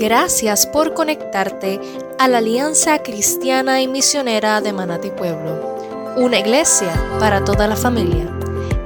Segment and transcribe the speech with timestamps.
[0.00, 1.78] Gracias por conectarte
[2.18, 6.90] a la Alianza Cristiana y Misionera de Manati Pueblo, una iglesia
[7.20, 8.34] para toda la familia.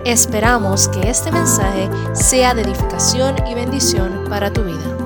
[0.04, 4.99] Esperamos que este mensaje sea de edificación y bendición para tu vida.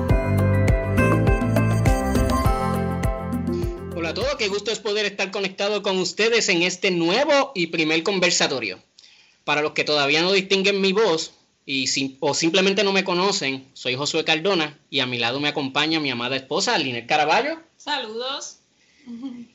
[3.95, 7.67] Hola a todos, qué gusto es poder estar conectado con ustedes en este nuevo y
[7.67, 8.79] primer conversatorio.
[9.43, 11.33] Para los que todavía no distinguen mi voz,
[11.71, 15.99] y o simplemente no me conocen, soy Josué Cardona y a mi lado me acompaña
[15.99, 17.59] mi amada esposa, Aline Caraballo.
[17.77, 18.57] Saludos.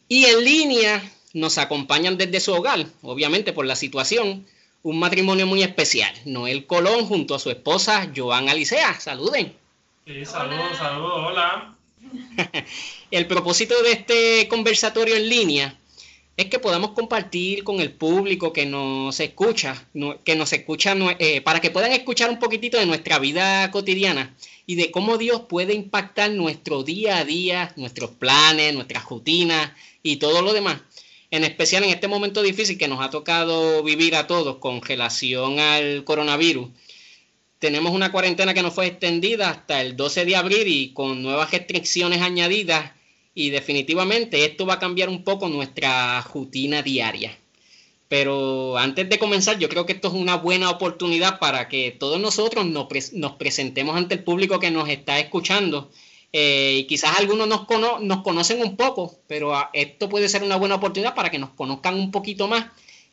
[0.09, 4.47] Y en línea nos acompañan desde su hogar, obviamente por la situación,
[4.85, 6.15] un matrimonio muy especial.
[6.25, 9.01] Noel Colón junto a su esposa Joan Alicea.
[9.01, 9.53] Saluden.
[10.07, 11.75] Sí, saludos, saludos, hola.
[13.11, 15.77] el propósito de este conversatorio en línea
[16.37, 19.87] es que podamos compartir con el público que nos escucha,
[20.25, 24.35] que nos escucha eh, para que puedan escuchar un poquitito de nuestra vida cotidiana
[24.67, 30.17] y de cómo Dios puede impactar nuestro día a día, nuestros planes, nuestras rutinas y
[30.17, 30.81] todo lo demás.
[31.31, 35.61] En especial en este momento difícil que nos ha tocado vivir a todos con relación
[35.61, 36.69] al coronavirus.
[37.61, 41.53] Tenemos una cuarentena que nos fue extendida hasta el 12 de abril y con nuevas
[41.53, 42.93] restricciones añadidas
[43.35, 47.37] y definitivamente esto va a cambiar un poco nuestra rutina diaria.
[48.09, 52.21] Pero antes de comenzar, yo creo que esto es una buena oportunidad para que todos
[52.21, 52.87] nosotros nos,
[53.37, 55.91] presentemos ante el público que nos está escuchando.
[56.33, 57.67] Eh, y quizás algunos nos,
[58.03, 61.51] nos conocen un poco, pero ah, esto puede ser una buena oportunidad para que nos
[61.51, 62.67] conozcan un poquito más.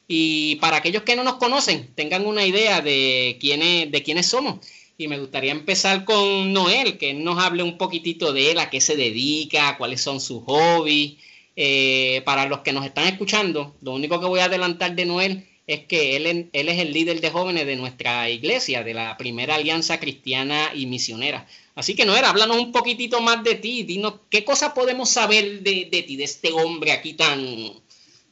[0.07, 4.59] Y para aquellos que no nos conocen, tengan una idea de quiénes, de quiénes somos.
[5.01, 8.79] Y me gustaría empezar con Noel, que nos hable un poquitito de él, a qué
[8.79, 11.17] se dedica, cuáles son sus hobbies.
[11.55, 15.47] Eh, para los que nos están escuchando, lo único que voy a adelantar de Noel
[15.65, 19.99] es que él, es el líder de jóvenes de nuestra iglesia, de la primera alianza
[19.99, 21.47] cristiana y misionera.
[21.73, 25.89] Así que Noel, háblanos un poquitito más de ti, dinos qué cosas podemos saber de,
[25.91, 27.73] de ti, de este hombre aquí tan,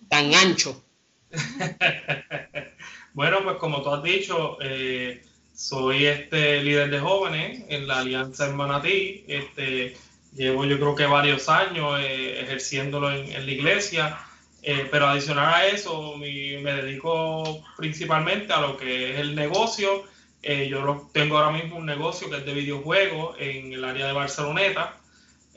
[0.08, 0.84] tan ancho.
[3.14, 5.24] bueno, pues como tú has dicho, eh,
[5.60, 9.26] soy este líder de jóvenes en la Alianza en Manatí.
[9.28, 9.98] Este,
[10.34, 14.18] llevo yo creo que varios años eh, ejerciéndolo en, la iglesia,
[14.62, 20.06] eh, pero adicional a eso me dedico principalmente a lo que es el negocio.
[20.44, 24.14] Eh, yo tengo ahora mismo un negocio que es de videojuegos en el área de
[24.14, 24.96] Barceloneta.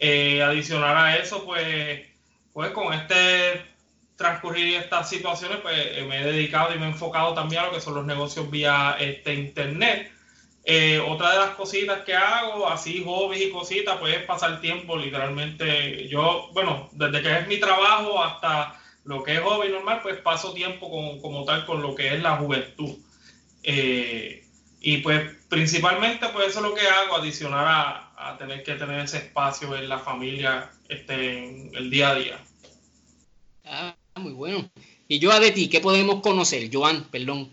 [0.00, 2.02] adicional a eso, pues,
[2.52, 3.71] pues con este
[4.22, 7.72] transcurrir estas situaciones, pues eh, me he dedicado y me he enfocado también a lo
[7.72, 10.12] que son los negocios vía este, internet.
[10.64, 14.96] Eh, otra de las cositas que hago, así hobbies y cositas, pues es pasar tiempo
[14.96, 16.08] literalmente.
[16.08, 20.54] Yo, bueno, desde que es mi trabajo hasta lo que es hobby normal, pues paso
[20.54, 22.96] tiempo con, como tal con lo que es la juventud.
[23.64, 24.44] Eh,
[24.80, 27.66] y pues principalmente pues eso es lo que hago, adicionar
[28.16, 32.38] a, tener que tener ese espacio en la familia este, en el día a día.
[33.64, 34.70] Ah, muy bueno.
[35.08, 36.70] Y yo de ti, ¿qué podemos conocer?
[36.72, 37.50] Joan, perdón.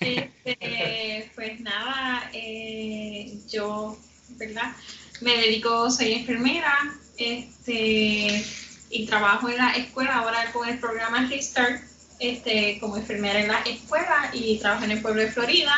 [0.00, 3.96] Este, pues nada, eh, yo,
[4.30, 4.74] ¿verdad?
[5.20, 6.74] Me dedico, soy enfermera,
[7.16, 8.44] este,
[8.90, 11.82] y trabajo en la escuela ahora con el programa Restart,
[12.18, 15.74] este, como enfermera en la escuela y trabajo en el pueblo de Florida.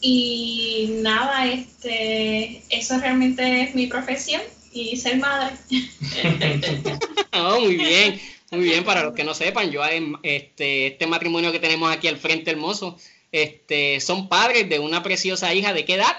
[0.00, 4.42] Y nada, este, eso realmente es mi profesión
[4.72, 5.56] y ser madre.
[7.32, 8.20] oh, muy bien.
[8.56, 9.82] Muy bien, para los que no sepan, yo
[10.22, 12.96] este, este matrimonio que tenemos aquí al frente hermoso,
[13.30, 16.16] este, son padres de una preciosa hija, ¿de qué edad?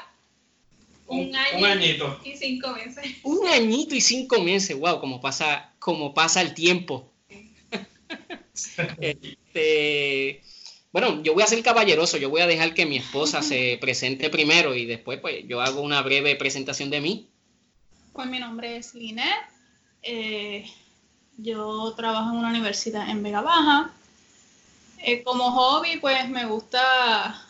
[1.08, 3.06] Un, añito y cinco meses.
[3.24, 7.12] Un añito y cinco meses, wow, como pasa, como pasa el tiempo.
[9.00, 10.42] este,
[10.92, 14.30] bueno, yo voy a ser caballeroso, yo voy a dejar que mi esposa se presente
[14.30, 17.30] primero y después pues yo hago una breve presentación de mí.
[18.14, 19.26] Pues mi nombre es Linet.
[20.04, 20.66] Eh,
[21.38, 23.92] yo trabajo en una universidad en Vega Baja.
[25.00, 27.46] Eh, como hobby, pues me gusta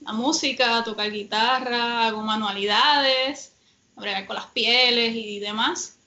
[0.00, 3.52] la música, tocar guitarra, hago manualidades,
[3.94, 5.98] bregar con las pieles y demás.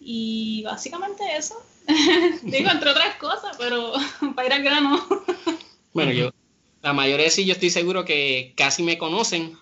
[0.00, 1.54] Y básicamente eso.
[2.42, 3.92] Digo, entre otras cosas, pero
[4.34, 5.06] para ir al grano.
[5.92, 6.32] bueno, yo,
[6.82, 9.56] la mayoría sí, yo estoy seguro que casi me conocen,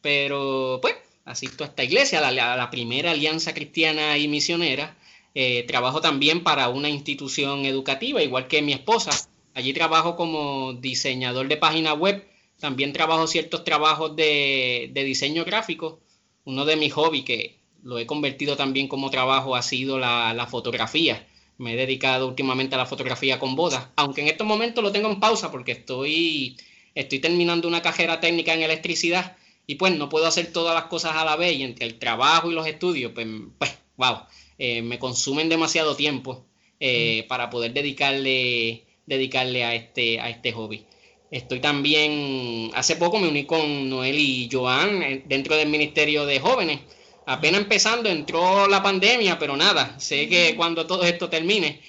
[0.00, 4.94] pero pues asisto a esta iglesia, la, la primera alianza cristiana y misionera
[5.34, 9.10] eh, trabajo también para una institución educativa, igual que mi esposa.
[9.54, 12.24] Allí trabajo como diseñador de página web.
[12.60, 16.00] También trabajo ciertos trabajos de, diseño gráfico.
[16.44, 21.26] Uno de mis hobbies, que lo he convertido también como trabajo, ha sido la, fotografía.
[21.58, 25.08] Me he dedicado últimamente a la fotografía con bodas, aunque en estos momentos lo tengo
[25.08, 26.56] en pausa porque estoy,
[26.96, 29.36] estoy terminando una cajera técnica en electricidad
[29.66, 32.50] y pues no puedo hacer todas las cosas a la vez y entre el trabajo
[32.50, 33.28] y los estudios, pues,
[33.58, 34.22] pues wow,
[34.58, 36.44] eh, me consumen demasiado tiempo
[36.80, 40.84] eh, para poder dedicarle, dedicarle a, este, a este hobby.
[41.30, 46.38] Estoy también, hace poco me uní con Noel y Joan eh, dentro del Ministerio de
[46.38, 46.80] Jóvenes.
[47.26, 51.80] Apenas empezando, entró la pandemia, pero nada, sé que cuando todo esto termine,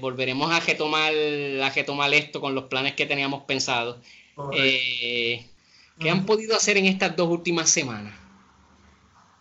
[0.00, 1.12] volveremos a retomar,
[1.62, 3.98] a retomar esto con los planes que teníamos pensados.
[4.50, 8.25] ¿Qué han podido hacer en estas dos últimas semanas?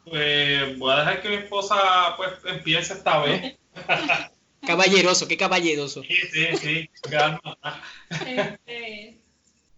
[0.05, 3.55] Pues voy a dejar que mi esposa pues empiece esta vez.
[4.65, 6.03] caballeroso, qué caballeroso.
[6.03, 6.89] Sí, sí, sí.
[8.25, 9.17] Este,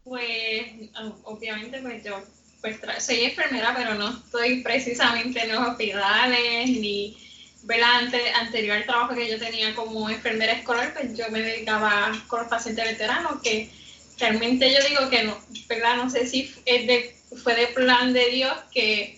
[0.03, 0.91] pues
[1.24, 2.24] obviamente pues yo
[2.62, 7.18] pues soy enfermera, pero no estoy precisamente en los hospitales ni
[7.63, 8.09] ¿verdad?
[8.39, 12.50] anterior al trabajo que yo tenía como enfermera escolar, pues yo me dedicaba con los
[12.50, 13.69] pacientes veteranos, que
[14.18, 15.38] realmente yo digo que no,
[15.68, 15.97] ¿verdad?
[15.97, 19.17] No sé si es de, fue de plan de Dios que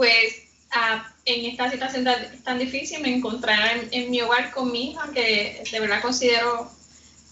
[0.00, 0.48] pues
[1.26, 2.08] en esta situación
[2.42, 6.70] tan, difícil me encontrara en, mi hogar con mi hija, que de verdad considero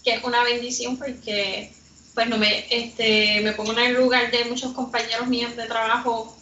[0.03, 1.73] que es una bendición porque
[2.13, 6.37] pues no me, este, me pongo en el lugar de muchos compañeros míos de trabajo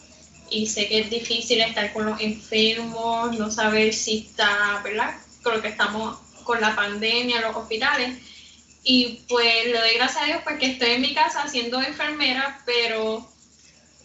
[0.50, 5.14] y sé que es difícil estar con los enfermos, no saber si está, ¿verdad?
[5.42, 8.18] Con lo que estamos con la pandemia, los hospitales.
[8.84, 13.26] Y pues le doy gracias a Dios porque estoy en mi casa siendo enfermera, pero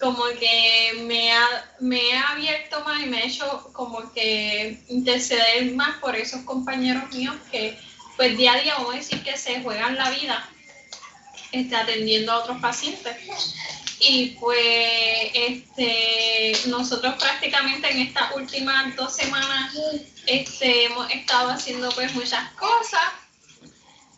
[0.04, 5.72] como que me ha, me ha abierto más y me ha hecho como que interceder
[5.76, 7.80] más por esos compañeros míos que
[8.18, 10.50] pues día a día vamos a decir que se juegan la vida
[11.54, 13.16] este, atendiendo a otros pacientes.
[14.02, 19.74] Y pues este, nosotros prácticamente en estas últimas dos semanas
[20.26, 23.08] este, hemos estado haciendo pues muchas cosas.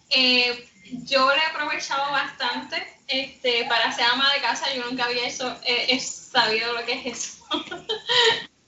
[0.10, 2.76] Eh, yo le he aprovechado bastante
[3.08, 4.74] este, para ser ama de casa.
[4.74, 7.46] Yo nunca había eso, eh, sabido lo que es eso.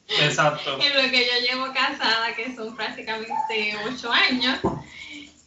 [0.09, 0.79] Exacto.
[0.81, 4.59] en lo que yo llevo casada, que son prácticamente ocho años.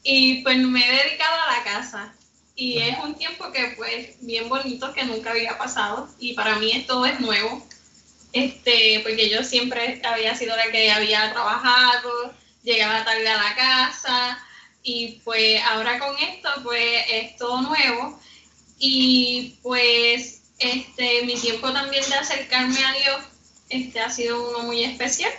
[0.03, 2.15] Y pues me he dedicado a la casa.
[2.55, 6.09] Y es un tiempo que pues bien bonito que nunca había pasado.
[6.19, 7.67] Y para mí esto es nuevo.
[8.33, 12.33] Este, porque yo siempre había sido la que había trabajado,
[12.63, 14.39] llegaba tarde a la casa,
[14.83, 18.19] y pues ahora con esto, pues es todo nuevo.
[18.79, 23.21] Y pues este, mi tiempo también de acercarme a Dios
[23.69, 25.33] este, ha sido uno muy especial.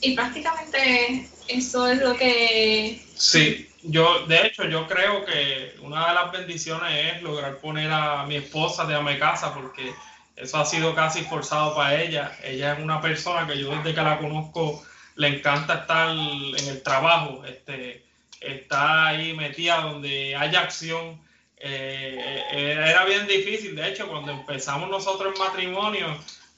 [0.00, 3.00] Y prácticamente eso es lo que...
[3.14, 8.24] Sí, yo de hecho yo creo que una de las bendiciones es lograr poner a
[8.26, 9.92] mi esposa de ama casa porque
[10.36, 12.36] eso ha sido casi forzado para ella.
[12.42, 14.82] Ella es una persona que yo desde que la conozco
[15.14, 17.44] le encanta estar en el trabajo.
[17.44, 18.04] Este,
[18.42, 21.20] está ahí metida donde haya acción.
[21.56, 26.06] Eh, eh, era bien difícil, de hecho, cuando empezamos nosotros en matrimonio,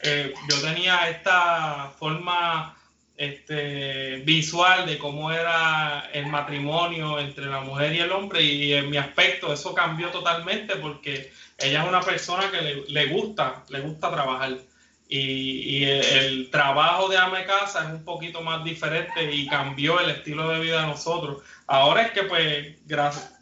[0.01, 2.77] eh, yo tenía esta forma
[3.17, 8.91] este, visual de cómo era el matrimonio entre la mujer y el hombre y, en
[8.91, 13.81] mi aspecto eso cambió totalmente porque ella es una persona que le, le gusta, le
[13.81, 14.59] gusta trabajar
[15.17, 20.49] y, el, trabajo de ama casa es un poquito más diferente y cambió el estilo
[20.49, 21.43] de vida de nosotros.
[21.67, 23.33] Ahora es que pues gracias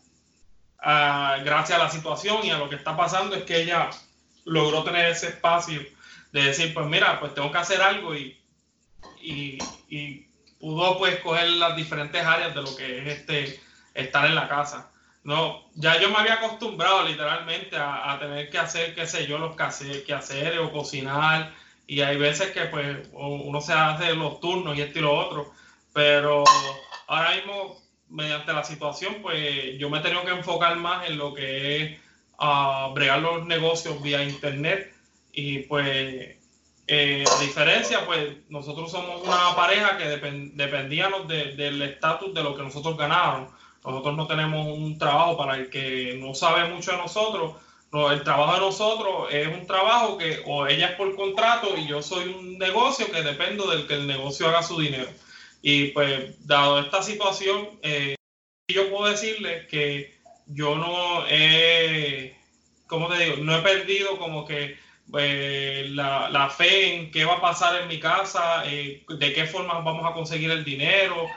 [0.79, 3.91] a, gracias a la situación y a lo que está pasando es que ella
[4.45, 5.81] logró tener ese espacio
[6.33, 8.39] de decir pues mira pues tengo que hacer algo y,
[9.21, 10.27] y,
[10.59, 13.61] pudo pues coger las diferentes áreas de lo que es este
[13.95, 14.91] estar en la casa.
[15.25, 19.57] No, ya yo me había acostumbrado literalmente a, tener que hacer, qué sé yo, los
[19.57, 21.62] quehaceres o cocinar.
[21.87, 25.53] Y hay veces que pues uno se hace los turnos y esto y lo otro.
[25.93, 26.45] Pero
[27.07, 31.35] ahora mismo, mediante la situación, pues yo me he tenido que enfocar más en lo
[31.35, 32.01] que es
[32.39, 34.95] a bregar los negocios vía internet.
[35.33, 36.37] Y pues,
[36.87, 40.09] eh, a diferencia, pues nosotros somos una pareja que
[40.55, 43.53] dependíamos del estatus de lo que nosotros ganábamos
[43.85, 47.55] nosotros no tenemos un trabajo para el que no sabe mucho de nosotros.
[47.93, 52.01] El trabajo de nosotros es un trabajo que o ella es por contrato y yo
[52.01, 55.11] soy un negocio que dependo del que el negocio haga su dinero.
[55.61, 58.15] Y pues, dado esta situación, eh,
[58.69, 62.35] yo puedo decirle que yo no he,
[62.87, 63.37] ¿cómo te digo?
[63.45, 64.79] No he perdido como que
[65.19, 69.45] eh, la, la, fe en qué va a pasar en mi casa, eh, de qué
[69.45, 71.29] forma vamos a conseguir el dinero.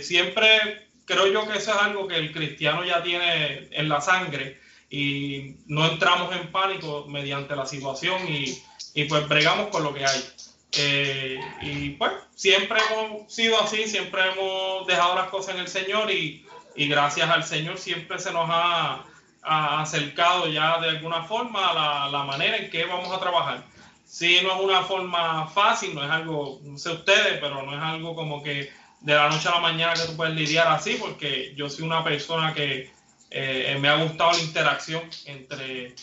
[0.00, 4.61] siempre creo yo que eso es algo que el cristiano ya tiene en la sangre
[4.92, 10.04] y no entramos en pánico mediante la situación y, y pues bregamos con lo que
[10.04, 10.24] hay.
[10.72, 16.10] Eh, y pues siempre hemos sido así, siempre hemos dejado las cosas en el Señor
[16.10, 16.46] y,
[16.76, 19.06] y gracias al Señor siempre se nos ha,
[19.44, 23.64] acercado ya de alguna forma a la, la, manera en que vamos a trabajar.
[24.04, 27.82] sí no es una forma fácil, no es algo, no sé ustedes, pero no es
[27.82, 28.70] algo como que
[29.00, 32.04] de la noche a la mañana que tú puedes lidiar así, porque yo soy una
[32.04, 32.92] persona que
[33.34, 35.94] eh, me ha gustado la interacción entre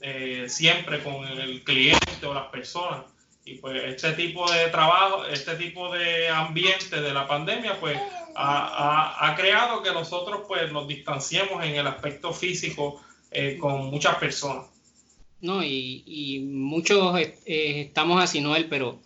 [0.00, 3.04] eh, siempre con el cliente o las personas.
[3.44, 7.98] Y pues este tipo de trabajo, este tipo de ambiente de la pandemia, pues
[8.34, 14.16] ha, ha, creado que nosotros pues nos distanciemos en el aspecto físico eh, con muchas
[14.16, 14.66] personas.
[15.40, 19.00] No, y, y muchos estamos así, Noel, pero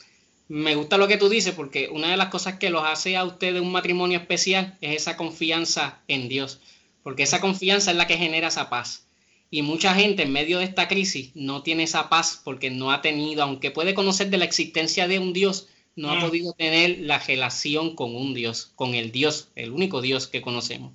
[0.49, 3.25] me gusta lo que tú dices porque una de las cosas que los hace a
[3.25, 6.61] ustedes un matrimonio especial es esa confianza en Dios,
[7.09, 9.07] porque esa confianza es la que genera esa paz.
[9.50, 13.00] Y mucha gente en medio de esta crisis no tiene esa paz porque no ha
[13.00, 16.21] tenido, aunque puede conocer de la existencia de un Dios, no ha mm.
[16.21, 20.93] podido tener la relación con un Dios, con el Dios, el único Dios que conocemos.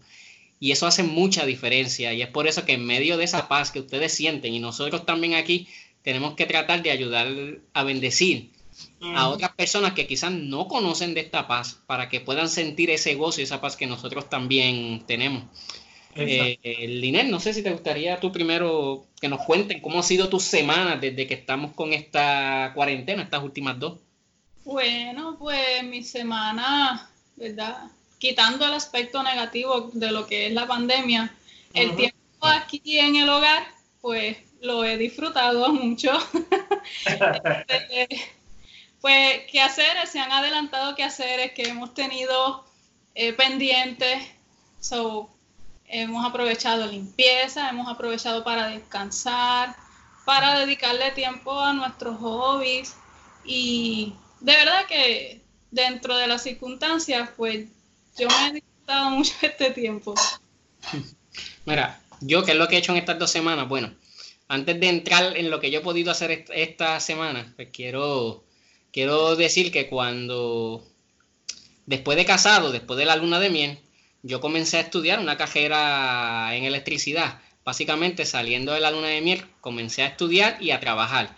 [0.59, 3.71] Y eso hace mucha diferencia y es por eso que en medio de esa paz
[3.71, 5.67] que ustedes sienten y nosotros también aquí
[6.03, 7.27] tenemos que tratar de ayudar
[7.73, 8.51] a bendecir
[9.01, 9.31] a mm.
[9.31, 13.41] otras personas que quizás no conocen de esta paz para que puedan sentir ese gozo
[13.41, 15.45] y esa paz que nosotros también tenemos.
[16.15, 20.39] Eh, no sé si te gustaría tú primero que nos cuenten cómo ha sido tu
[20.39, 23.99] semana desde que estamos con esta cuarentena, estas últimas dos.
[24.63, 27.91] Bueno, pues mi semana, ¿verdad?
[28.19, 31.35] Quitando el aspecto negativo de lo que es la pandemia,
[31.73, 33.63] el tiempo aquí en el hogar,
[34.01, 36.11] pues lo he disfrutado mucho.
[37.05, 38.07] Este,
[39.01, 40.07] pues, ¿qué hacer?
[40.07, 42.65] Se han adelantado qué hacer, es que hemos tenido
[43.15, 44.23] eh, pendientes.
[44.79, 45.29] So,
[45.87, 49.75] hemos aprovechado limpieza, hemos aprovechado para descansar,
[50.25, 52.95] para dedicarle tiempo a nuestros hobbies
[53.45, 57.67] y de verdad que dentro de las circunstancias, pues
[58.17, 60.13] yo me he disfrutado mucho este tiempo.
[61.65, 63.67] Mira, yo, ¿qué es lo que he hecho en estas dos semanas?
[63.67, 63.93] Bueno,
[64.47, 68.43] antes de entrar en lo que yo he podido hacer esta semana, pues quiero,
[68.91, 70.85] quiero decir que cuando,
[71.85, 73.79] después de casado, después de la luna de miel,
[74.23, 77.41] yo comencé a estudiar una carrera en electricidad.
[77.65, 81.35] Básicamente saliendo de la luna de miel, comencé a estudiar y a trabajar.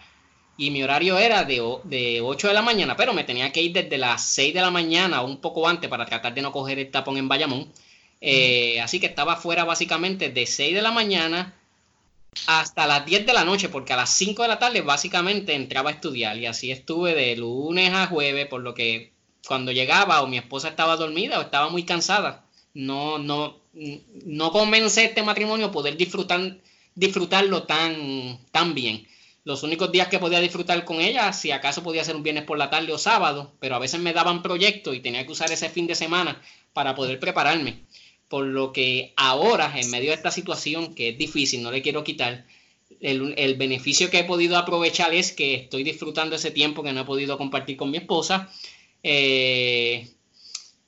[0.58, 3.74] Y mi horario era de, de 8 de la mañana, pero me tenía que ir
[3.74, 6.80] desde las 6 de la mañana o un poco antes para tratar de no coger
[6.80, 7.72] el tapón en Bayamón.
[8.22, 11.54] Eh, así que estaba fuera básicamente de 6 de la mañana
[12.48, 15.90] hasta las 10 de la noche, porque a las 5 de la tarde básicamente entraba
[15.90, 16.38] a estudiar.
[16.38, 19.12] Y así estuve de lunes a jueves, por lo que
[19.48, 22.45] cuando llegaba o mi esposa estaba dormida o estaba muy cansada,
[22.76, 23.58] no, no,
[24.26, 26.58] no comencé este matrimonio poder disfrutar,
[26.94, 29.08] disfrutarlo tan, tan bien.
[29.46, 32.58] Los únicos días que podía disfrutar con ella, si acaso podía ser un viernes por
[32.58, 35.70] la tarde o sábado, pero a veces me daban proyectos y tenía que usar ese
[35.70, 36.42] fin de semana
[36.74, 37.80] para poder prepararme.
[38.28, 42.04] Por lo que ahora, en medio de esta situación que es difícil, no le quiero
[42.04, 42.46] quitar,
[43.02, 47.02] el, el, beneficio que he podido aprovechar es que estoy disfrutando ese tiempo que no
[47.02, 48.50] he podido compartir con mi esposa.
[49.04, 50.08] Eh,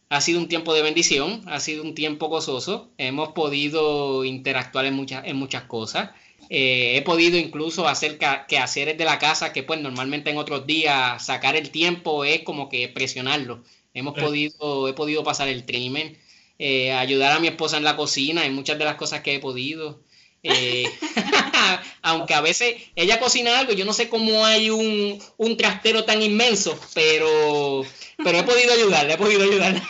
[0.10, 4.94] ha sido un tiempo de bendición, ha sido un tiempo gozoso, hemos podido interactuar en
[4.94, 6.12] muchas, en muchas cosas.
[6.50, 11.26] Eh, he podido incluso hacer quehaceres de la casa que pues normalmente en otros días
[11.26, 13.64] sacar el tiempo es como que presionarlo.
[13.94, 16.18] Hemos podido, he podido pasar el trimen,
[16.60, 19.40] eh, ayudar a mi esposa en la cocina en muchas de las cosas que he
[19.40, 20.02] podido.
[20.48, 20.86] Eh,
[22.02, 26.22] aunque a veces ella cocina algo, yo no sé cómo hay un, un trastero tan
[26.22, 27.84] inmenso, pero
[28.24, 29.82] pero he podido ayudarle, he podido ayudarle.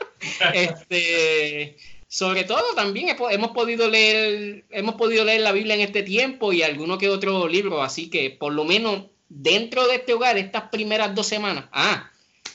[0.54, 1.76] este,
[2.08, 6.62] sobre todo también hemos podido leer, hemos podido leer la Biblia en este tiempo y
[6.62, 11.14] alguno que otro libro, así que por lo menos dentro de este hogar, estas primeras
[11.14, 12.10] dos semanas, ah,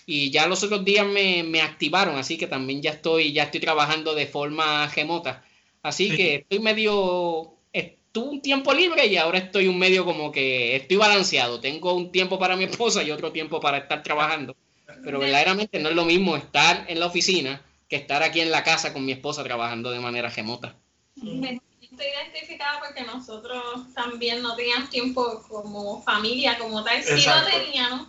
[0.06, 3.62] y ya los otros días me, me activaron, así que también ya estoy, ya estoy
[3.62, 5.46] trabajando de forma remota.
[5.84, 10.78] Así que estoy medio, estuve un tiempo libre y ahora estoy un medio como que
[10.78, 11.60] estoy balanceado.
[11.60, 14.56] Tengo un tiempo para mi esposa y otro tiempo para estar trabajando.
[15.04, 18.64] Pero verdaderamente no es lo mismo estar en la oficina que estar aquí en la
[18.64, 20.74] casa con mi esposa trabajando de manera remota.
[21.16, 27.46] Me siento identificada porque nosotros también no teníamos tiempo como familia, como tal, sí lo
[27.46, 28.08] teníamos.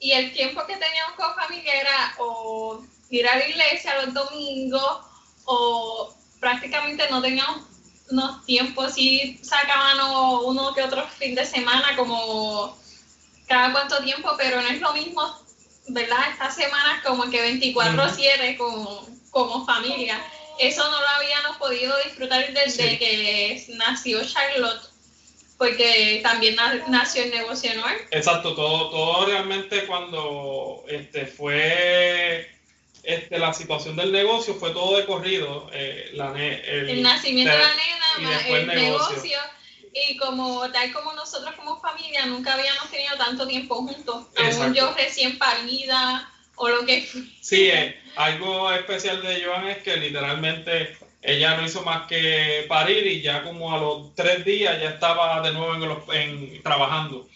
[0.00, 4.98] Y el tiempo que teníamos como familia era o ir a la iglesia los domingos
[5.44, 6.12] o
[6.44, 7.62] prácticamente no teníamos
[8.10, 9.96] unos tiempos, sí sacaban
[10.44, 12.76] uno que otro fin de semana como
[13.46, 15.22] cada cuánto tiempo, pero no es lo mismo
[15.88, 16.18] ¿verdad?
[16.30, 20.20] Estas semanas como que 24/7 como, como familia.
[20.58, 24.88] Eso no lo habíamos podido disfrutar desde que nació Charlotte,
[25.58, 26.56] porque también
[26.88, 28.06] nació el negocio Noir.
[28.10, 32.53] Exacto, todo, todo realmente cuando este, fue
[33.04, 35.68] este, la situación del negocio fue todo de corrido.
[35.72, 39.38] Eh, el, nacimiento de la nena, el, negocio
[39.92, 44.92] Y como tal como nosotros como familia nunca habíamos tenido tanto tiempo juntos, aún yo
[44.94, 47.06] recién parida o lo que
[47.40, 53.06] Sí, eh, algo especial de Joan es que literalmente ella no hizo más que parir
[53.06, 57.26] y ya como a los tres días ya estaba de nuevo en, trabajando.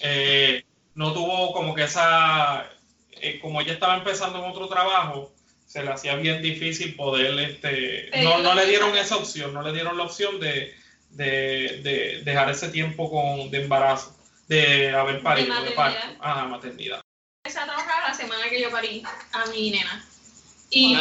[0.00, 2.68] Eh, no tuvo como que esa,
[3.22, 5.32] eh, como ella estaba empezando en otro trabajo,
[5.66, 9.72] se le hacía bien difícil poder, este, no, no le dieron esa opción, no le
[9.72, 10.74] dieron la opción de,
[11.10, 14.16] de, dejar ese tiempo con, de embarazo,
[14.48, 17.00] de haber parido, de, parto, ajá, maternidad.
[17.44, 20.04] Empecé a trabajar la semana que yo parí a mi nena.
[20.70, 20.96] Y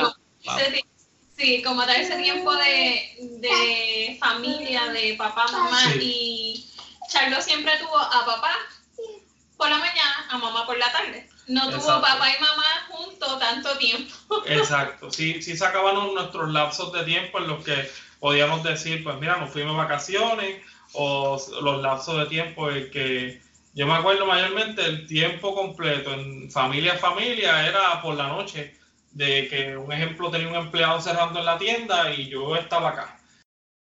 [1.37, 6.67] Sí, como tal ese tiempo de, de familia, de papá, mamá y
[7.09, 8.57] Charlo siempre tuvo a papá
[9.55, 11.29] por la mañana, a mamá por la tarde.
[11.47, 14.13] No tuvo papá y mamá juntos tanto tiempo.
[14.45, 17.89] Exacto, sí, sí sacábamos nuestros lapsos de tiempo en los que
[18.19, 20.61] podíamos decir, pues mira, nos fuimos de vacaciones
[20.93, 23.41] o los lapsos de tiempo en que
[23.73, 28.75] yo me acuerdo mayormente el tiempo completo en familia a familia era por la noche
[29.11, 33.19] de que, un ejemplo, tenía un empleado cerrando en la tienda y yo estaba acá.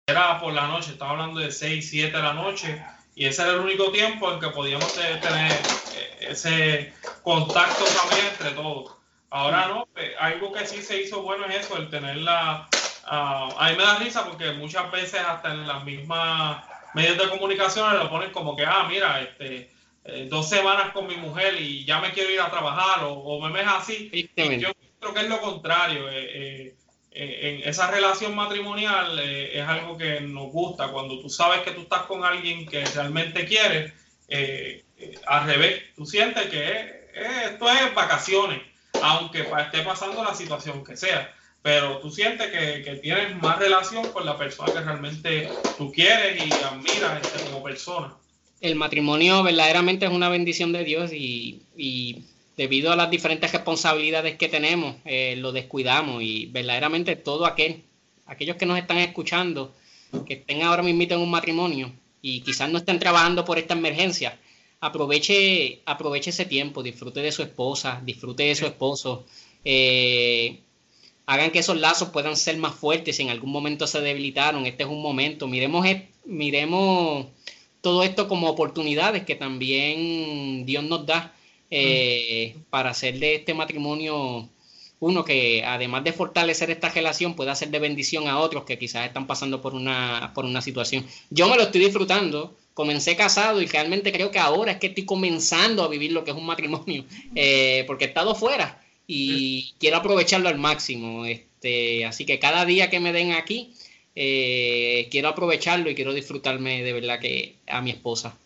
[0.08, 2.84] Era por la noche, estaba hablando de 6, 7 de la noche,
[3.20, 5.52] y ese era el único tiempo en que podíamos tener
[5.92, 8.96] eh, ese contacto familiar entre todos.
[9.30, 12.70] Ahora no, algo que sí se hizo bueno es eso, el tener la...
[13.06, 17.28] Uh, a mí me da risa porque muchas veces hasta en las mismas medios de
[17.28, 19.70] comunicación lo ponen como que, ah, mira, este,
[20.06, 23.42] eh, dos semanas con mi mujer y ya me quiero ir a trabajar o, o
[23.42, 24.10] me ves así.
[24.38, 24.72] yo
[25.02, 26.08] creo que es lo contrario.
[26.10, 26.74] Eh,
[27.12, 30.90] en esa relación matrimonial es algo que nos gusta.
[30.90, 33.94] Cuando tú sabes que tú estás con alguien que realmente quieres,
[35.28, 37.00] al revés, tú sientes que
[37.46, 38.62] esto es vacaciones,
[39.02, 41.34] aunque esté pasando la situación que sea.
[41.62, 46.46] Pero tú sientes que, que tienes más relación con la persona que realmente tú quieres
[46.46, 48.14] y admiras este, como persona.
[48.62, 52.24] El matrimonio verdaderamente es una bendición de Dios y, y
[52.60, 57.84] debido a las diferentes responsabilidades que tenemos, eh, lo descuidamos y verdaderamente todo aquel,
[58.26, 59.74] aquellos que nos están escuchando,
[60.26, 61.90] que estén ahora mismo en un matrimonio
[62.22, 64.38] y quizás no estén trabajando por esta emergencia,
[64.82, 69.24] aproveche, aproveche ese tiempo, disfrute de su esposa, disfrute de su esposo,
[69.64, 70.60] eh,
[71.28, 74.84] hagan que esos lazos puedan ser más fuertes si en algún momento se debilitaron, este
[74.84, 75.86] es un momento, miremos,
[76.26, 77.28] miremos
[77.80, 81.34] todo esto como oportunidades que también Dios nos da
[81.72, 84.50] eh, para hacer de este matrimonio
[85.00, 89.08] uno que además de fortalecer esta relación pueda ser de bendición a otros que quizás
[89.08, 91.06] están pasando por una, por una situación.
[91.30, 95.06] Yo me lo estoy disfrutando, comencé casado y realmente creo que ahora es que estoy
[95.06, 97.06] comenzando a vivir lo que es un matrimonio,
[97.36, 101.26] eh, porque he estado fuera y quiero aprovecharlo al máximo.
[101.26, 103.74] Este, así que cada día que me den aquí,
[104.16, 108.38] eh, quiero aprovecharlo y quiero disfrutarme de verdad que a mi esposa.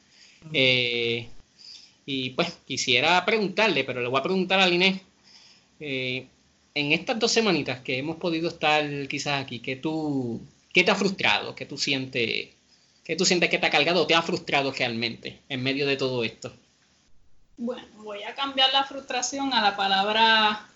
[2.05, 5.01] Y pues quisiera preguntarle, pero le voy a preguntar a Inés,
[5.79, 6.27] eh,
[6.75, 10.41] en estas dos semanitas que hemos podido estar quizás aquí, ¿qué, tú,
[10.73, 11.55] qué te ha frustrado?
[11.55, 12.49] ¿Qué tú sientes,
[13.03, 15.97] qué tú sientes que te ha cargado o te ha frustrado realmente en medio de
[15.97, 16.51] todo esto?
[17.57, 20.67] Bueno, voy a cambiar la frustración a la palabra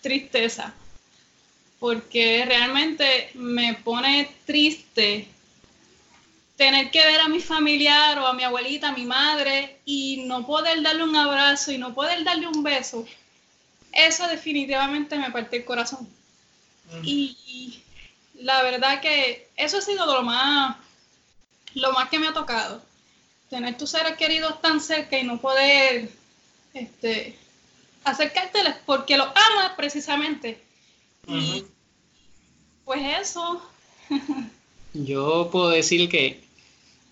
[0.00, 0.74] tristeza,
[1.80, 5.26] porque realmente me pone triste
[6.56, 10.46] tener que ver a mi familiar o a mi abuelita, a mi madre y no
[10.46, 13.06] poder darle un abrazo y no poder darle un beso,
[13.92, 16.08] eso definitivamente me parte el corazón.
[17.02, 17.82] Y
[18.34, 20.76] la verdad que eso ha sido lo más,
[21.74, 22.82] lo más que me ha tocado.
[23.48, 26.10] Tener tus seres queridos tan cerca y no poder
[26.74, 27.38] este,
[28.04, 30.62] acercárteles porque los amas precisamente.
[31.26, 31.64] Y
[32.84, 33.62] pues eso.
[34.94, 36.40] Yo puedo decir que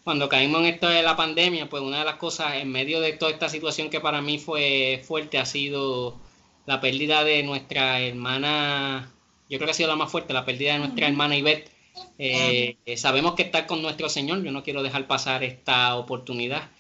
[0.05, 3.13] cuando caímos en esto de la pandemia, pues una de las cosas en medio de
[3.13, 6.19] toda esta situación que para mí fue fuerte ha sido
[6.67, 9.13] la pérdida de nuestra hermana,
[9.49, 11.71] yo creo que ha sido la más fuerte, la pérdida de nuestra hermana Ivette.
[12.19, 16.71] Eh, sabemos que está con nuestro Señor, yo no quiero dejar pasar esta oportunidad.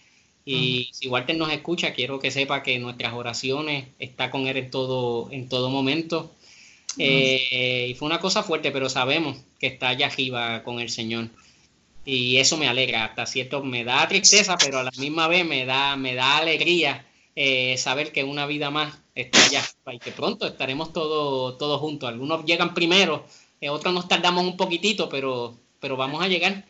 [0.44, 4.70] Y si Walter nos escucha, quiero que sepa que nuestras oraciones está con él en
[4.70, 6.32] todo, en todo momento.
[6.98, 11.28] Eh, y fue una cosa fuerte, pero sabemos que está allá arriba con el Señor.
[12.04, 15.66] Y eso me alegra, hasta cierto, me da tristeza, pero a la misma vez me
[15.66, 20.46] da, me da alegría eh, saber que una vida más está allá y que pronto
[20.46, 22.08] estaremos todos todos juntos.
[22.08, 23.26] Algunos llegan primero,
[23.60, 26.64] eh, otros nos tardamos un poquitito, pero, pero vamos a llegar.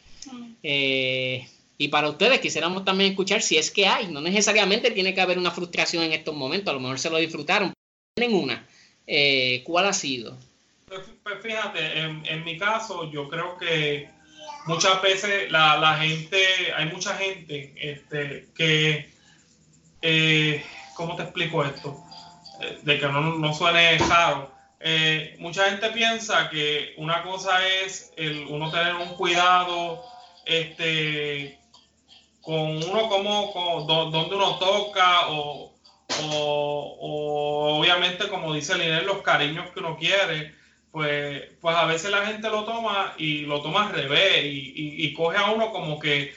[0.62, 5.38] y para ustedes quisiéramos también escuchar si es que hay, no necesariamente tiene que haber
[5.38, 7.72] una frustración en estos momentos, a lo mejor se lo disfrutaron,
[8.14, 8.66] tienen una
[9.12, 10.36] eh, ¿Cuál ha sido?
[10.86, 14.08] Pues, pues fíjate, en, mi caso yo creo que
[14.66, 16.38] muchas veces la, gente,
[16.76, 19.10] hay mucha gente este, que,
[20.02, 22.00] eh, ¿cómo te explico esto?
[22.60, 24.52] Eh, de que no, suene raro.
[25.40, 30.04] Mucha gente piensa que una cosa es el uno tener un cuidado
[30.46, 31.58] este,
[32.42, 35.69] con uno como, con, donde uno toca o,
[36.32, 40.54] o, obviamente como dice Linel, los cariños que uno quiere,
[40.92, 45.12] pues, pues a veces la gente lo toma y lo toma al revés y, y,
[45.14, 46.34] coge a uno como que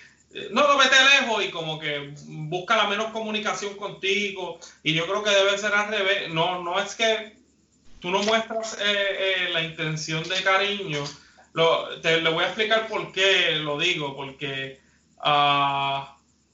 [0.51, 4.59] no lo vete lejos y como que busca la menos comunicación contigo.
[4.83, 7.35] Y yo creo que debe ser al revés, no, no es que
[7.99, 11.03] tú no muestras eh, eh, la intención de cariño,
[12.01, 14.79] te le voy a explicar por qué lo digo, porque
[15.23, 16.03] uh,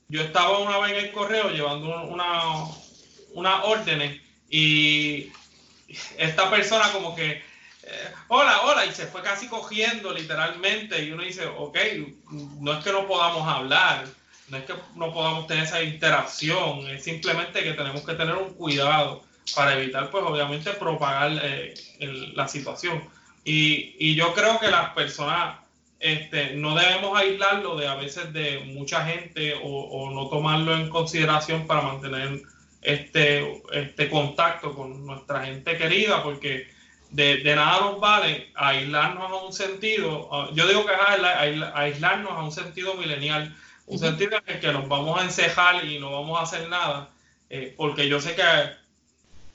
[0.10, 2.66] yo estaba una vez en el correo llevando una,
[3.34, 5.32] una órdenes y
[6.18, 7.32] esta persona como que,
[7.84, 11.78] eh, hola, hola, y se fue casi cogiendo literalmente y uno dice, ok,
[12.60, 14.06] no es que no podamos hablar,
[14.50, 18.54] no es que no podamos tener esa interacción, es simplemente que tenemos que tener un
[18.54, 19.24] cuidado
[19.56, 21.74] para evitar, pues obviamente, propagar eh,
[22.34, 23.04] la situación.
[23.44, 25.58] Y, y, yo creo que las personas
[26.00, 30.90] este, no debemos aislarlo de a veces de mucha gente o, o no tomarlo en
[30.90, 32.42] consideración para mantener
[32.82, 36.68] este, este contacto con nuestra gente querida, porque
[37.12, 42.44] de, de nada nos vale aislarnos a un sentido, yo digo que es aislarnos a
[42.44, 43.56] un sentido milenial,
[43.88, 47.10] un sentido en el que nos vamos a encejar y no vamos a hacer nada,
[47.50, 48.44] eh, porque yo sé que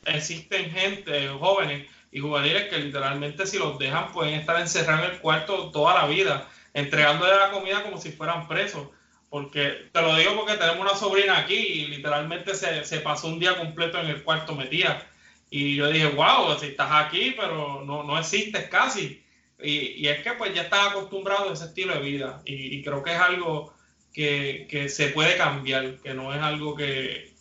[0.06, 5.20] existen gente, jóvenes y juveniles que literalmente si los dejan pueden estar encerrados en el
[5.20, 8.88] cuarto toda la vida, entregándole la comida como si fueran presos.
[9.35, 13.40] Porque te lo digo porque tenemos una sobrina aquí y literalmente se, se pasó un
[13.40, 15.05] día completo en el cuarto metida.
[15.51, 19.25] Y yo dije, wow, si estás aquí, pero no, no existes casi.
[19.61, 22.42] Y, y, es que pues ya estás acostumbrado a ese estilo de vida.
[22.44, 23.75] Y, creo que es algo
[24.12, 27.33] que, que, se puede cambiar, que no es algo que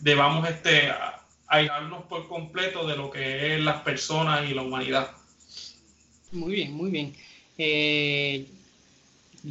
[0.00, 0.92] debamos este,
[1.46, 5.12] aislarnos por completo de lo que es las personas y la humanidad.
[6.32, 7.16] Muy bien, muy bien.
[7.56, 8.57] Eh,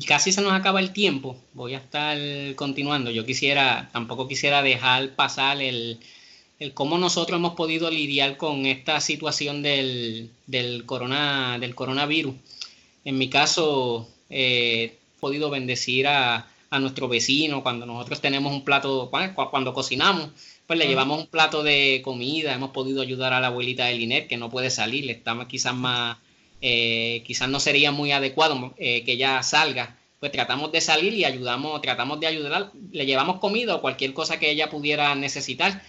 [0.07, 1.37] casi se nos acaba el tiempo.
[1.53, 2.17] Voy a estar
[2.55, 3.11] continuando.
[3.11, 5.99] Yo quisiera, tampoco quisiera dejar pasar el,
[6.59, 12.35] el cómo nosotros hemos podido lidiar con esta situación del, del, corona, del coronavirus.
[13.05, 18.63] En mi caso, eh, he podido bendecir a, a nuestro vecino cuando nosotros tenemos un
[18.63, 19.11] plato,
[19.51, 20.29] cuando cocinamos,
[20.65, 24.27] pues le llevamos un plato de comida, hemos podido ayudar a la abuelita de Linet
[24.27, 26.17] que no puede salir, está quizás más
[26.61, 31.25] eh, quizás no sería muy adecuado eh, que ella salga, pues tratamos de salir y
[31.25, 35.83] ayudamos, tratamos de ayudar, le llevamos comida o cualquier cosa que ella pudiera necesitar.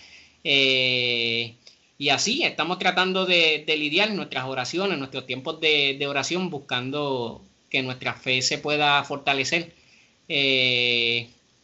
[0.44, 1.54] Eh,
[1.96, 8.14] y así estamos tratando de, lidiar nuestras oraciones, nuestros tiempos de, oración, buscando que nuestra
[8.14, 9.74] fe se pueda fortalecer.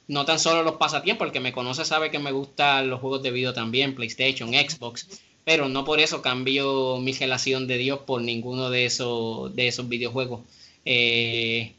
[0.09, 3.23] no tan solo los pasatiempos, el que me conoce sabe que me gustan los juegos
[3.23, 5.07] de video también, PlayStation, Xbox
[5.45, 9.89] pero no por eso cambio mi relación de Dios por ninguno de esos, de esos
[9.89, 10.41] videojuegos.
[10.85, 11.73] Eh,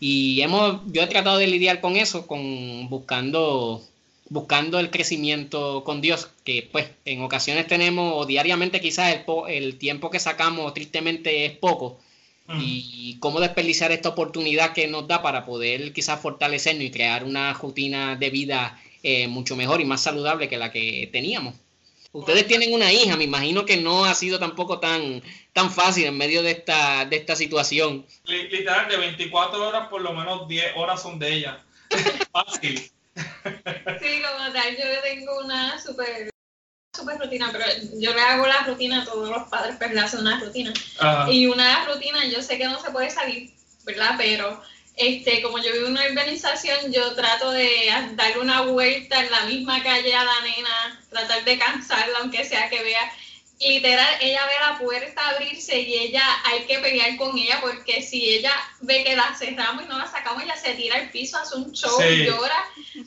[0.00, 3.82] y hemos, yo he tratado de lidiar con eso, con buscando,
[4.28, 9.78] buscando el crecimiento con Dios, que pues en ocasiones tenemos, o diariamente quizás el, el
[9.78, 11.98] tiempo que sacamos tristemente es poco,
[12.56, 17.52] y cómo desperdiciar esta oportunidad que nos da para poder quizás fortalecernos y crear una
[17.52, 21.54] rutina de vida eh, mucho mejor y más saludable que la que teníamos.
[22.12, 26.16] Ustedes tienen una hija, me imagino que no ha sido tampoco tan, tan fácil en
[26.16, 28.06] medio de esta, de esta situación.
[28.24, 31.64] Literal, de 24 horas, por lo menos 10 horas son de ella.
[32.32, 32.90] fácil.
[33.18, 36.30] Sí, como tal, yo tengo una súper
[36.98, 40.00] super rutina, pero yo le hago la rutina a todos los padres, pero pues, le
[40.00, 40.72] hacen una rutina.
[41.30, 43.52] Y una rutina, yo sé que no se puede salir,
[43.84, 44.14] ¿verdad?
[44.18, 44.60] Pero
[44.98, 49.42] este, como yo vivo en una urbanización, yo trato de darle una vuelta en la
[49.42, 53.12] misma calle a la nena, tratar de cansarla, aunque sea que vea
[53.60, 58.36] literal, ella ve la puerta abrirse y ella hay que pelear con ella porque si
[58.36, 61.56] ella ve que la cerramos y no la sacamos, ella se tira al piso, hace
[61.56, 62.64] un show y llora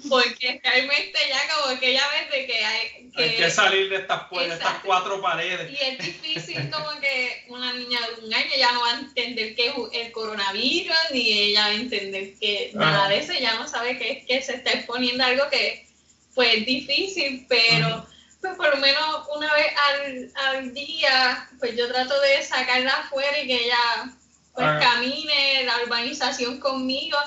[0.10, 3.98] porque realmente ya como que ella ve de que hay que, hay que salir de
[3.98, 5.72] estas, de estas cuatro paredes.
[5.72, 9.56] Y es difícil como que una niña de un año ya no va a entender
[9.56, 13.68] qué es el coronavirus ni ella va a entender que nada de eso, ya no
[13.68, 15.88] sabe que, que se está exponiendo algo que
[16.34, 18.06] fue difícil, pero
[18.42, 23.40] pues por lo menos una vez al, al día, pues yo trato de sacarla afuera
[23.40, 24.12] y que ella
[24.54, 24.80] pues ah.
[24.82, 27.18] camine la urbanización conmigo.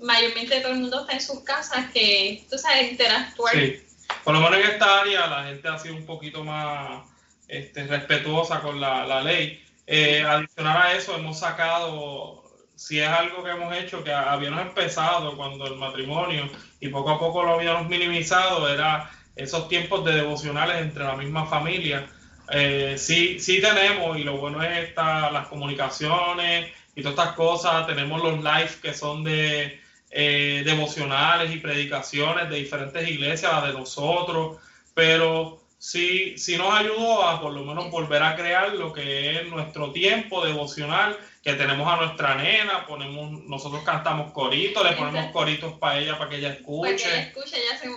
[0.00, 3.54] Mayormente todo el mundo está en sus casas, que tú sabes, interactuar.
[3.54, 3.82] Sí,
[4.24, 7.04] por lo menos en esta área la gente ha sido un poquito más
[7.46, 9.64] este, respetuosa con la, la ley.
[9.86, 12.44] Eh, adicional a eso, hemos sacado
[12.76, 16.48] si es algo que hemos hecho, que habíamos empezado cuando el matrimonio
[16.80, 21.46] y poco a poco lo habíamos minimizado, era esos tiempos de devocionales entre la misma
[21.46, 22.06] familia.
[22.50, 27.86] Eh, sí, sí tenemos, y lo bueno es esta, las comunicaciones y todas estas cosas,
[27.86, 33.72] tenemos los live que son de eh, devocionales y predicaciones de diferentes iglesias, la de
[33.72, 34.58] nosotros,
[34.94, 39.48] pero sí, sí nos ayudó a por lo menos volver a crear lo que es
[39.48, 45.74] nuestro tiempo devocional, que tenemos a nuestra nena, ponemos, nosotros cantamos coritos, le ponemos coritos
[45.74, 46.88] para ella, para que ella escuche.
[46.90, 47.56] Para que ella escuche,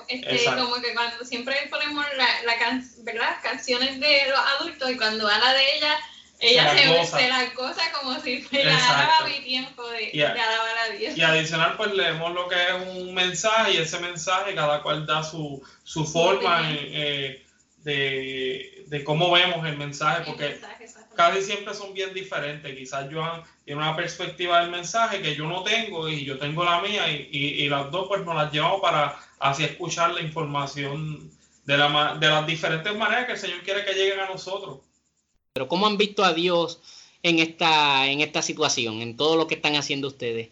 [0.10, 3.38] este, como que cuando siempre ponemos la, la can, ¿verdad?
[3.42, 5.98] canciones de los adultos y cuando habla de ella,
[6.40, 8.78] ella se, se, la cosa como si fuera
[9.26, 11.18] mi tiempo de, de, alabar a Dios.
[11.18, 15.24] Y adicional, pues leemos lo que es un mensaje y ese mensaje cada cual da
[15.24, 17.46] su, su forma eh,
[17.78, 20.60] de, de, cómo vemos el mensaje, porque
[21.18, 22.74] casi siempre son bien diferentes.
[22.74, 26.80] Quizás Joan tiene una perspectiva del mensaje que yo no tengo y yo tengo la
[26.80, 31.30] mía y, y, las dos pues nos las llevamos para así escuchar la información
[31.66, 34.80] de, la, de las diferentes maneras que el Señor quiere que lleguen a nosotros.
[35.52, 36.80] Pero ¿cómo han visto a Dios
[37.24, 40.50] en esta, en esta situación, en todo lo que están haciendo ustedes?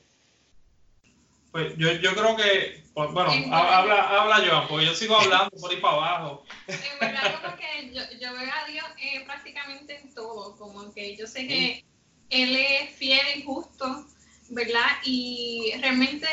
[1.56, 5.72] Pues yo, yo creo que, pues, bueno, habla, habla Joan, porque yo sigo hablando por
[5.72, 6.46] ahí para abajo.
[6.68, 11.16] En verdad, como que yo, yo veo a Dios eh, prácticamente en todo, como que
[11.16, 11.86] yo sé que
[12.30, 14.06] Él es fiel y justo,
[14.50, 14.98] ¿verdad?
[15.06, 16.28] Y realmente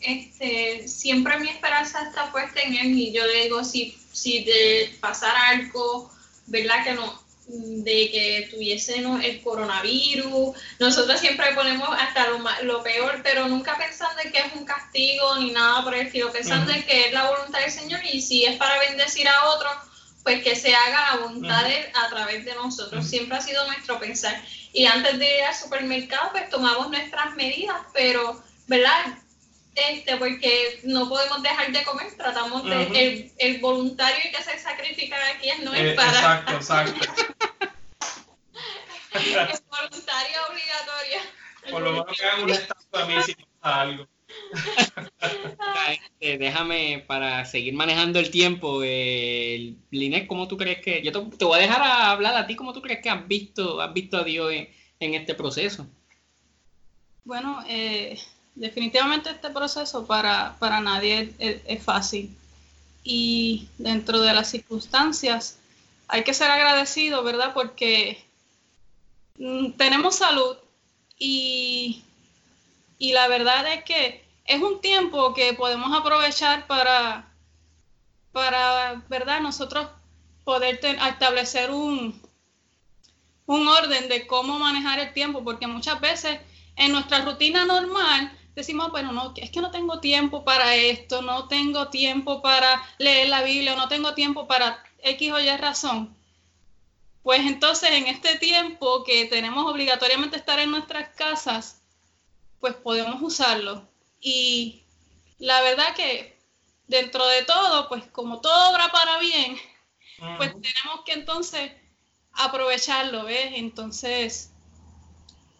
[0.00, 4.96] este, siempre mi esperanza está puesta en Él y yo le digo, si, si de
[4.98, 6.10] pasar algo,
[6.46, 6.84] ¿verdad?
[6.84, 10.56] Que no, de que tuviesen el coronavirus.
[10.78, 15.36] Nosotros siempre ponemos hasta lo, lo, peor, pero nunca pensando en que es un castigo
[15.38, 18.44] ni nada por el estilo, pensando en que es la voluntad del Señor y si
[18.44, 19.68] es para bendecir a otro,
[20.22, 23.06] pues que se haga la voluntad de, a través de nosotros.
[23.06, 24.42] Siempre ha sido nuestro pensar.
[24.72, 29.18] Y antes de ir al supermercado, pues tomamos nuestras medidas, pero, ¿verdad?
[29.74, 35.16] este, porque no podemos dejar de comer, tratamos de, el, el, voluntario que se sacrifica
[35.34, 36.10] aquí no es eh, para...
[36.10, 37.22] Exacto, exacto.
[39.42, 41.18] es voluntario obligatorio.
[41.70, 44.08] Por lo menos que hagan una estatua a mí si pasa algo.
[45.90, 51.02] Este, déjame para seguir manejando el tiempo, eh, Linet, ¿cómo tú crees que.?
[51.02, 53.26] Yo te, te, voy a dejar a hablar a ti, ¿cómo tú crees que has
[53.28, 54.68] visto, has visto a Dios en,
[55.00, 55.86] en este proceso?
[57.24, 58.18] Bueno, eh,
[58.54, 62.36] definitivamente este proceso para, para nadie es, fácil.
[63.02, 65.58] Y dentro de las circunstancias
[66.08, 67.52] hay que ser agradecido, ¿verdad?
[67.54, 68.23] Porque
[69.76, 70.56] tenemos salud
[71.18, 72.02] y,
[72.98, 77.32] y la verdad es que es un tiempo que podemos aprovechar para,
[78.32, 79.40] para ¿verdad?
[79.40, 79.88] Nosotros
[80.44, 82.20] poder establecer un,
[83.46, 86.38] un orden de cómo manejar el tiempo, porque muchas veces
[86.76, 91.48] en nuestra rutina normal decimos, bueno, no, es que no tengo tiempo para esto, no
[91.48, 96.14] tengo tiempo para leer la Biblia, no tengo tiempo para X o Y razón.
[97.24, 101.82] Pues entonces en este tiempo que tenemos obligatoriamente estar en nuestras casas,
[102.60, 103.88] pues podemos usarlo.
[104.20, 104.84] Y
[105.38, 106.38] la verdad que
[106.86, 109.56] dentro de todo, pues como todo obra para bien,
[110.36, 111.72] pues tenemos que entonces
[112.32, 113.54] aprovecharlo, ¿ves?
[113.54, 114.52] Entonces,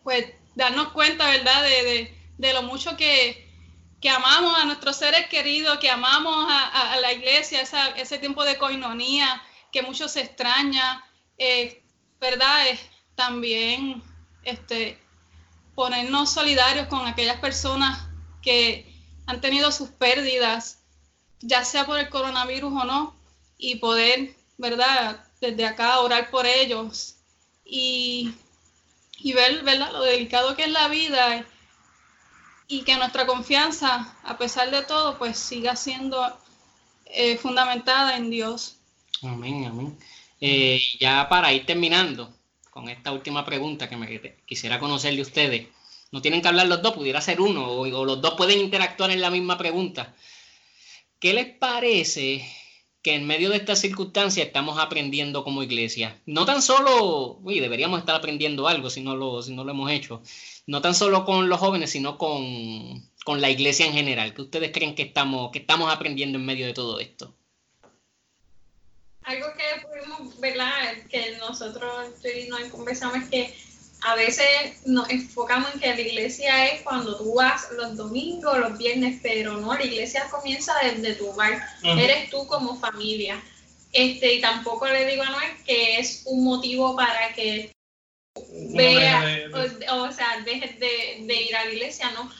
[0.05, 1.65] pues darnos cuenta, ¿verdad?
[1.65, 3.43] de de lo mucho que,
[4.15, 7.63] amamos a nuestros seres queridos, que amamos a, la iglesia,
[7.97, 11.03] ese tiempo de coinonía que mucho se extraña,
[11.39, 11.83] eh,
[12.21, 12.67] ¿verdad?
[13.15, 14.03] también
[14.45, 14.99] este,
[15.75, 18.07] ponernos solidarios con aquellas personas
[18.43, 18.93] que
[19.27, 20.79] han tenido sus pérdidas,
[21.41, 23.15] ya sea por el coronavirus o no,
[23.59, 25.25] y poder, ¿verdad?
[25.41, 27.17] Desde acá orar por ellos
[27.65, 28.35] y,
[29.19, 29.93] y ver, ¿verdad?
[29.93, 31.47] Lo delicado que es la vida
[32.67, 36.39] y que nuestra confianza, a pesar de todo, pues siga siendo
[37.07, 38.77] eh, fundamentada en Dios.
[39.23, 39.99] Amén, amén.
[40.47, 42.31] Eh, ya para ir terminando
[42.71, 45.69] con esta última pregunta que me quisiera conocer de ustedes,
[46.13, 49.11] no tienen que hablar los dos, pudiera ser uno, o, o los dos pueden interactuar
[49.11, 50.15] en la misma pregunta.
[51.19, 52.47] ¿Qué les parece
[53.03, 56.21] que en medio de estas circunstancias estamos aprendiendo como iglesia?
[56.27, 60.23] No tan solo, uy, deberíamos estar aprendiendo algo si no lo, no hemos hecho,
[60.67, 64.35] no tan solo con los jóvenes, sino con, la iglesia en general?
[64.35, 67.35] ¿Qué ustedes creen que estamos aprendiendo en medio de todo esto?
[69.25, 70.71] Algo que pudimos, ¿verdad?
[71.11, 72.11] Que nosotros
[72.49, 73.55] nos conversamos es que
[74.03, 74.47] a veces
[74.85, 79.57] nos enfocamos en que la iglesia es cuando tú vas los domingos, los viernes, pero
[79.57, 81.67] no, la iglesia comienza desde tu hogar.
[81.83, 83.43] Eres tú como familia.
[83.93, 87.73] Este, y tampoco le digo a Noel que es un motivo para que
[88.73, 89.49] vea,
[89.93, 92.31] o, sea, dejes de, de ir a la iglesia, ¿no?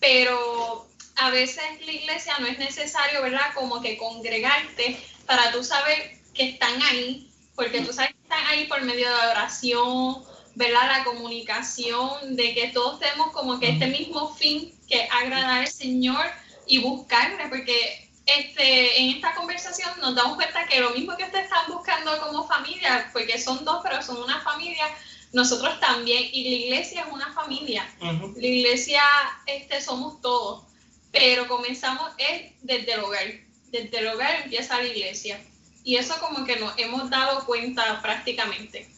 [0.00, 3.54] Pero a veces la iglesia no es necesario, ¿verdad?
[3.54, 8.66] Como que congregarte para tú saber que están ahí, porque tú sabes que están ahí
[8.66, 10.22] por medio de oración,
[10.54, 10.98] ¿verdad?
[10.98, 16.26] La comunicación, de que todos tenemos como que este mismo fin, que agradar al Señor
[16.66, 21.44] y buscarle, porque este, en esta conversación nos damos cuenta que lo mismo que ustedes
[21.44, 24.84] están buscando como familia, porque son dos, pero son una familia,
[25.32, 27.88] nosotros también, y la iglesia es una familia.
[28.00, 29.02] La iglesia
[29.46, 30.64] este, somos todos,
[31.10, 33.26] pero comenzamos es desde el hogar.
[33.70, 35.40] Desde el hogar empieza la iglesia.
[35.84, 38.88] Y eso como que nos hemos dado cuenta prácticamente.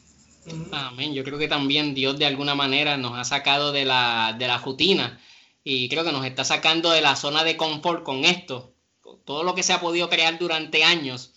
[0.73, 1.15] Amén.
[1.15, 4.59] Yo creo que también Dios de alguna manera nos ha sacado de la, de la
[4.59, 5.19] rutina
[5.63, 8.75] y creo que nos está sacando de la zona de confort con esto.
[9.25, 11.33] Todo lo que se ha podido crear durante años,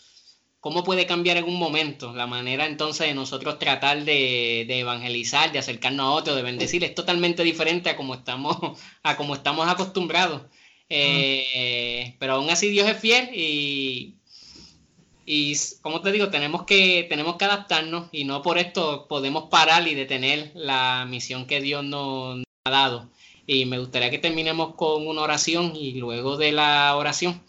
[0.59, 2.13] ¿cómo puede cambiar en un momento?
[2.13, 6.93] La manera entonces de nosotros tratar de, evangelizar, de acercarnos a otros, de bendecir, es
[6.93, 8.57] totalmente diferente a como estamos,
[9.03, 10.41] a como estamos acostumbrados.
[10.89, 14.16] Eh, pero aún así Dios es fiel y
[15.29, 19.85] y como te digo, tenemos que, tenemos que adaptarnos y no por esto podemos parar
[19.85, 23.09] y detener la misión que Dios nos, ha dado.
[23.45, 27.43] Y me gustaría que terminemos con una oración y luego de la oración,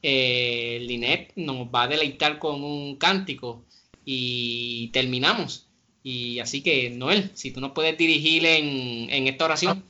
[0.00, 3.64] eh, Linet nos va a deleitar con un cántico
[4.04, 5.66] y terminamos.
[6.04, 9.84] Y así que, Noel, si tú nos puedes dirigir en, en esta oración.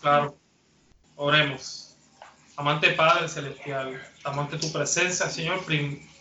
[0.00, 0.36] Claro,
[1.14, 1.94] oremos.
[2.56, 5.64] Amante Padre Celestial, amante tu presencia, Señor,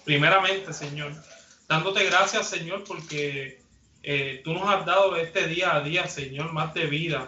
[0.09, 1.13] primeramente, Señor,
[1.67, 3.61] dándote gracias, Señor, porque
[4.01, 7.27] eh, tú nos has dado este día a día, Señor, más de vida.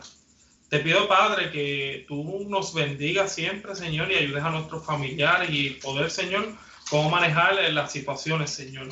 [0.67, 5.70] Te pido, Padre, que tú nos bendigas siempre, Señor, y ayudes a nuestros familiares y
[5.80, 6.56] poder, Señor,
[6.89, 8.88] cómo manejar las situaciones, Señor.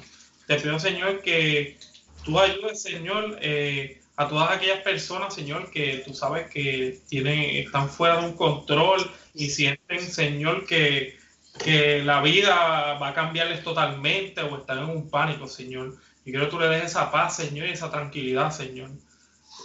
[0.46, 1.80] Te pido, Señor, que
[2.24, 7.90] tú ayudes, Señor, eh, a todas aquellas personas, Señor, que tú sabes que tienen, están
[7.90, 11.19] fuera de un control y sienten, Señor, que
[11.64, 15.98] que la vida va a cambiarles totalmente o están en un pánico, Señor.
[16.26, 18.90] Y quiero que tú le des esa paz, Señor, y esa tranquilidad, Señor.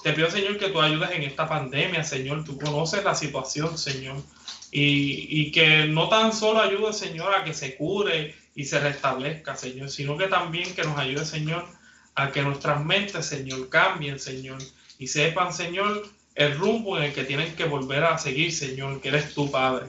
[0.02, 2.44] Te pido, Señor, que tú ayudes en esta pandemia, Señor.
[2.44, 4.16] Tú conoces la situación, Señor.
[4.70, 9.56] Y, y que no tan solo ayude, Señor, a que se cure y se restablezca,
[9.56, 11.66] Señor, sino que también que nos ayude, Señor,
[12.14, 14.58] a que nuestras mentes, Señor, cambien, Señor,
[14.98, 19.08] y sepan, Señor, el rumbo en el que tienen que volver a seguir, Señor, que
[19.08, 19.86] eres tu Padre.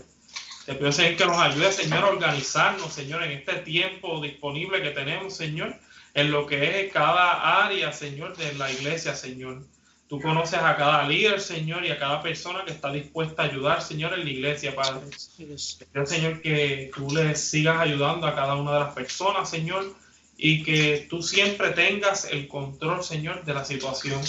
[0.65, 4.89] Te pido, Señor, que nos ayude, Señor, a organizarnos, Señor, en este tiempo disponible que
[4.89, 5.75] tenemos, Señor,
[6.15, 9.63] en lo que es cada área, Señor, de la iglesia, Señor.
[10.07, 13.81] Tú conoces a cada líder, Señor, y a cada persona que está dispuesta a ayudar,
[13.83, 15.01] Señor, en la iglesia, Padre.
[15.37, 19.93] Te pido, Señor, que tú le sigas ayudando a cada una de las personas, Señor,
[20.35, 24.21] y que tú siempre tengas el control, Señor, de la situación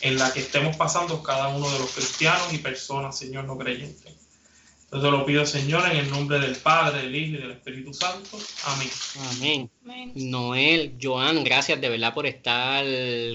[0.00, 4.03] en la que estemos pasando cada uno de los cristianos y personas, Señor, no creyentes.
[4.94, 8.38] Yo lo pido, Señor, en el nombre del Padre, del Hijo y del Espíritu Santo.
[8.64, 9.68] Amén.
[9.84, 10.12] Amén.
[10.14, 12.84] Noel, Joan, gracias de verdad por estar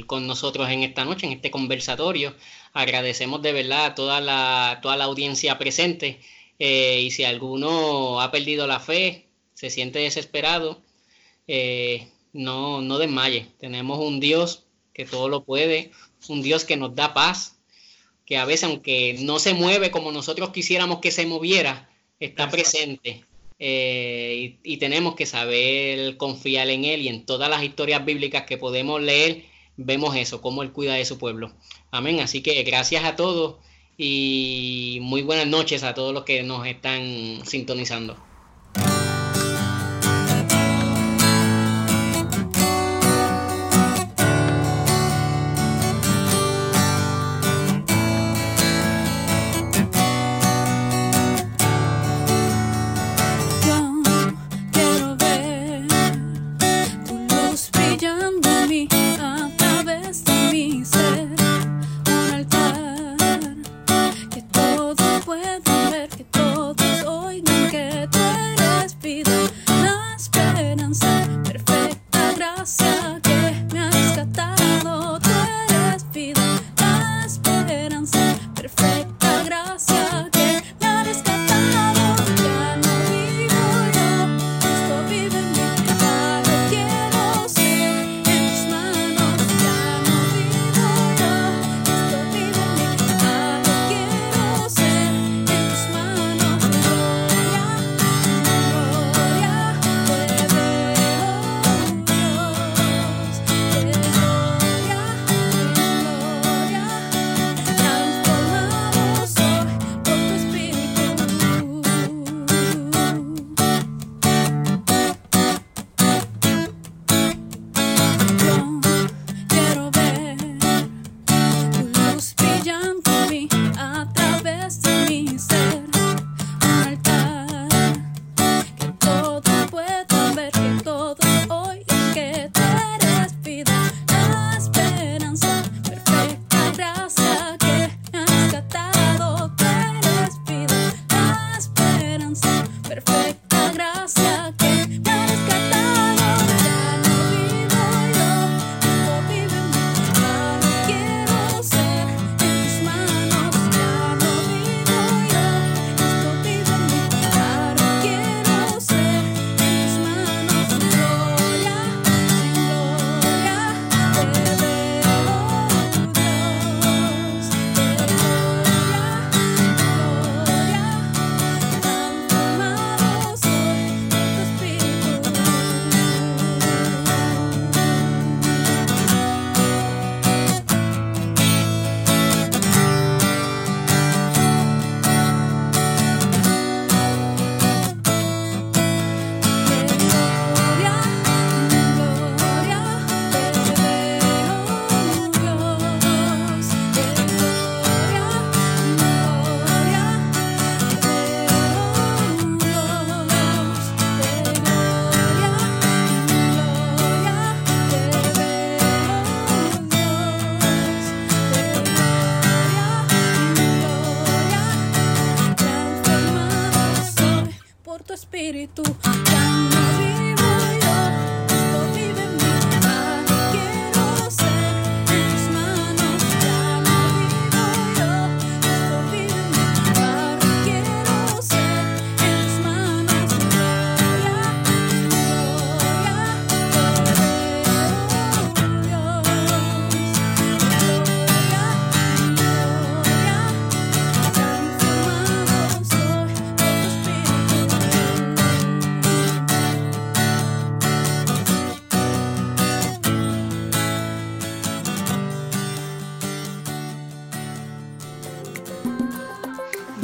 [0.06, 2.34] con nosotros en esta noche, en este conversatorio.
[2.72, 6.22] Agradecemos de verdad a toda la, toda la audiencia presente.
[6.60, 10.82] Eh, y si alguno ha perdido la fe, se siente desesperado,
[11.48, 13.48] eh, no, no desmaye.
[13.60, 15.92] Tenemos un Dios que todo lo puede,
[16.30, 17.59] un Dios que nos da paz,
[18.30, 21.90] que a veces, aunque no se mueve como nosotros quisiéramos que se moviera,
[22.20, 23.26] está presente.
[23.58, 28.58] Eh, y, tenemos que saber confiar en Él y en todas las historias bíblicas que
[28.58, 29.46] podemos leer,
[29.78, 31.52] vemos eso, cómo Él cuida de su pueblo.
[31.90, 32.20] Amén.
[32.20, 33.56] Así que gracias a todos
[33.98, 38.29] y muy buenas noches a todos los que nos están sintonizando.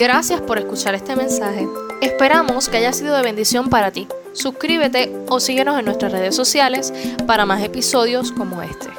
[0.06, 1.68] Gracias por escuchar este mensaje.
[2.00, 4.08] Esperamos que haya sido de bendición para ti.
[4.34, 6.94] Suscríbete o síguenos en nuestras redes sociales
[7.26, 8.95] para más episodios como este.